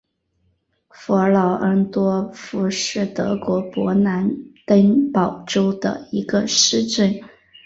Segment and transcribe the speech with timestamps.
[0.89, 4.35] 弗劳恩多夫是德国勃兰
[4.65, 7.21] 登堡州的一个市镇。